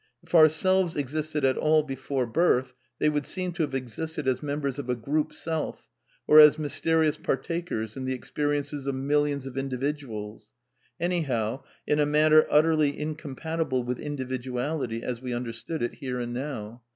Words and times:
If 0.23 0.33
our 0.33 0.49
selves 0.49 0.97
existed 0.97 1.45
at 1.45 1.59
all 1.59 1.83
before 1.83 2.25
birth, 2.25 2.73
they 2.97 3.07
would 3.07 3.27
seem 3.27 3.51
to 3.51 3.61
have 3.61 3.75
existed 3.75 4.27
as 4.27 4.41
members 4.41 4.79
of 4.79 4.89
a 4.89 4.95
group 4.95 5.31
self, 5.31 5.87
or 6.25 6.39
as 6.39 6.57
mysterious 6.57 7.17
partakers 7.17 7.95
in 7.95 8.05
the 8.05 8.13
experiences 8.13 8.87
of 8.87 8.95
millions 8.95 9.45
of 9.45 9.59
individuals; 9.59 10.49
anyhow 10.99 11.61
in 11.85 11.99
a 11.99 12.07
manner 12.07 12.47
utterly 12.49 12.97
incompatible 12.97 13.83
with 13.83 13.99
individuality 13.99 15.03
as 15.03 15.21
we 15.21 15.35
un 15.35 15.45
derstood 15.45 15.81
it 15.83 15.93
here 15.93 16.19
and 16.19 16.33
now. 16.33 16.81